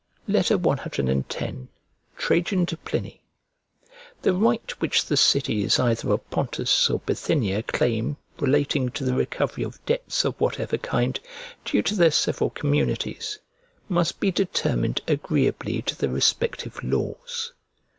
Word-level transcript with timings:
CX 0.27 1.27
TRAJAN 2.17 2.65
TO 2.65 2.75
PLINY 2.77 3.21
THE 4.23 4.33
right 4.33 4.81
which 4.81 5.05
the 5.05 5.15
cities 5.15 5.77
either 5.77 6.09
of 6.11 6.27
Pontus 6.31 6.89
or 6.89 6.97
Bithynia 7.01 7.61
claim 7.61 8.17
relating 8.39 8.89
to 8.89 9.03
the 9.03 9.13
recovery 9.13 9.63
of 9.63 9.85
debts 9.85 10.25
of 10.25 10.41
whatever 10.41 10.79
kind, 10.79 11.19
due 11.63 11.83
to 11.83 11.93
their 11.93 12.09
several 12.09 12.49
communities, 12.49 13.37
must 13.89 14.19
be 14.19 14.31
determined 14.31 15.01
agreeably 15.07 15.83
to 15.83 15.95
their 15.95 16.09
respective 16.09 16.83
laws. 16.83 17.53